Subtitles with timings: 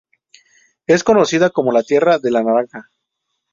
[0.87, 2.89] Es conocida como la tierra de la naranja.